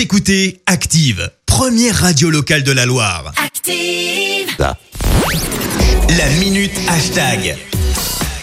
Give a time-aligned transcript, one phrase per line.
[0.00, 3.34] Vous écoutez Active, première radio locale de la Loire.
[3.36, 4.56] Active.
[4.58, 7.54] La minute hashtag.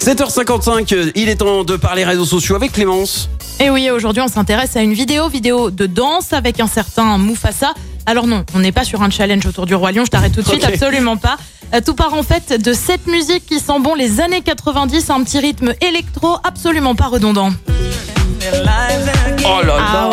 [0.00, 3.30] 7h55, euh, il est temps de parler réseaux sociaux avec Clémence.
[3.58, 7.72] Et oui, aujourd'hui on s'intéresse à une vidéo, vidéo de danse avec un certain Mufasa.
[8.04, 10.42] Alors non, on n'est pas sur un challenge autour du roi lion, je t'arrête tout
[10.42, 11.38] de suite, absolument pas.
[11.72, 15.24] Euh, Tout part en fait de cette musique qui sent bon les années 90, un
[15.24, 17.50] petit rythme électro absolument pas redondant.
[19.44, 20.10] Oh là là Ah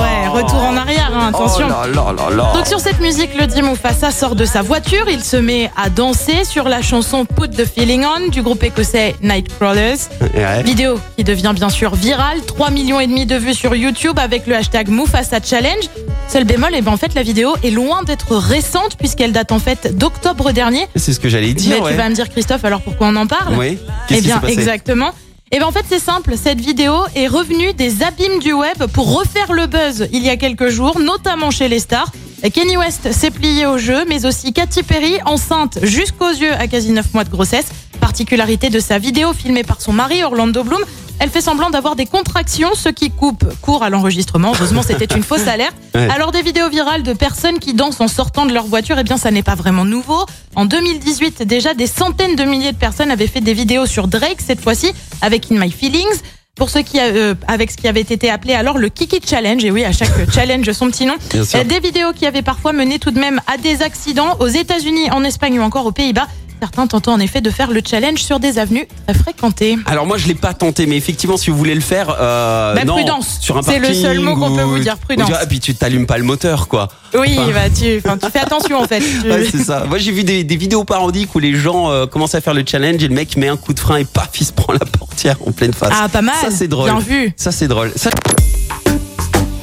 [1.24, 1.68] hein, attention.
[1.68, 5.06] Oh là là là là Donc sur cette musique, le Mufasa sort de sa voiture,
[5.10, 9.16] il se met à danser sur la chanson Put the Feeling On du groupe écossais
[9.22, 9.98] Nightcrawlers.
[10.36, 10.64] Ouais.
[10.64, 14.48] Vidéo qui devient bien sûr virale, 3 millions et demi de vues sur YouTube avec
[14.48, 15.90] le hashtag Mufasa Challenge.
[16.28, 19.60] Seul bémol, et ben en fait la vidéo est loin d'être récente puisqu'elle date en
[19.60, 20.88] fait d'octobre dernier.
[20.96, 21.92] C'est ce que j'allais Mais dire, ouais.
[21.92, 23.56] tu vas me dire Christophe, alors pourquoi on en parle?
[23.58, 23.78] Oui.
[24.10, 25.12] Eh bien exactement.
[25.54, 29.14] Et bien en fait c'est simple, cette vidéo est revenue des abîmes du web pour
[29.14, 32.12] refaire le buzz il y a quelques jours, notamment chez les stars.
[32.52, 36.92] Kenny West s'est plié au jeu, mais aussi Katy Perry, enceinte jusqu'aux yeux à quasi
[36.92, 37.68] 9 mois de grossesse.
[38.02, 40.82] Particularité de sa vidéo filmée par son mari Orlando Bloom,
[41.20, 44.52] elle fait semblant d'avoir des contractions, ce qui coupe court à l'enregistrement.
[44.54, 45.76] Heureusement, c'était une fausse alerte.
[45.96, 46.08] Ouais.
[46.10, 49.18] Alors des vidéos virales de personnes qui dansent en sortant de leur voiture, eh bien
[49.18, 50.26] ça n'est pas vraiment nouveau.
[50.56, 54.42] En 2018, déjà des centaines de milliers de personnes avaient fait des vidéos sur Drake
[54.46, 56.22] cette fois-ci avec In My Feelings.
[56.56, 59.72] Pour ceux qui, euh, avec ce qui avait été appelé alors le Kiki Challenge, et
[59.72, 63.20] oui, à chaque challenge son petit nom, des vidéos qui avaient parfois mené tout de
[63.20, 66.28] même à des accidents aux États-Unis, en Espagne ou encore aux Pays-Bas.
[66.64, 69.78] Certains tentant en effet de faire le challenge sur des avenues très fréquentées.
[69.86, 72.86] Alors moi je l'ai pas tenté, mais effectivement si vous voulez le faire, euh, Bah,
[72.86, 73.38] non, prudence.
[73.42, 75.26] sur un C'est le seul mot qu'on peut vous dire, prudence.
[75.26, 76.88] ou tu vois, Et puis tu t'allumes pas le moteur quoi.
[77.20, 79.02] Oui, bah, tu, tu fais attention en fait.
[79.02, 79.84] Tu- Ouais, c'est ça.
[79.90, 82.64] Moi j'ai vu des, des vidéos parodiques où les gens euh, commencent à faire le
[82.66, 84.80] challenge et le mec met un coup de frein et paf il se prend la
[84.86, 85.92] portière en pleine face.
[85.94, 86.36] Ah, pas mal.
[86.42, 86.90] Ça c'est drôle.
[86.90, 87.34] Bien vu.
[87.36, 87.92] Ça c'est drôle.
[87.98, 88.10] Ça-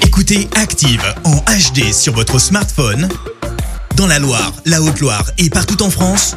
[0.05, 3.09] Écoutez Active en HD sur votre smartphone,
[3.97, 6.37] dans la Loire, la Haute-Loire et partout en France,